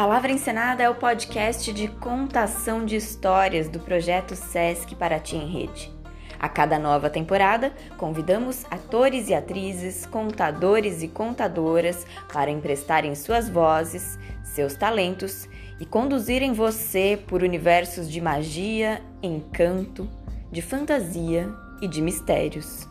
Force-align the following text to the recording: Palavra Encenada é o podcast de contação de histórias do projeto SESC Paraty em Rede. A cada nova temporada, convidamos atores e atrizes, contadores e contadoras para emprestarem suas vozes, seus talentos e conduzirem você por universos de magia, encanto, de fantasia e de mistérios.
Palavra 0.00 0.32
Encenada 0.32 0.82
é 0.82 0.88
o 0.88 0.94
podcast 0.94 1.74
de 1.74 1.86
contação 1.86 2.86
de 2.86 2.96
histórias 2.96 3.68
do 3.68 3.78
projeto 3.78 4.34
SESC 4.34 4.94
Paraty 4.94 5.36
em 5.36 5.46
Rede. 5.46 5.92
A 6.38 6.48
cada 6.48 6.78
nova 6.78 7.10
temporada, 7.10 7.70
convidamos 7.98 8.64
atores 8.70 9.28
e 9.28 9.34
atrizes, 9.34 10.06
contadores 10.06 11.02
e 11.02 11.08
contadoras 11.08 12.06
para 12.32 12.50
emprestarem 12.50 13.14
suas 13.14 13.50
vozes, 13.50 14.18
seus 14.42 14.72
talentos 14.72 15.46
e 15.78 15.84
conduzirem 15.84 16.54
você 16.54 17.22
por 17.26 17.42
universos 17.42 18.10
de 18.10 18.22
magia, 18.22 19.02
encanto, 19.22 20.08
de 20.50 20.62
fantasia 20.62 21.46
e 21.82 21.86
de 21.86 22.00
mistérios. 22.00 22.88